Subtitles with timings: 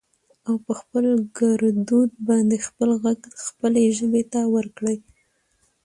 [0.47, 1.05] او په خپل
[1.37, 4.87] ګردود باندې خپل غږ خپلې ژبې ته ورکړٸ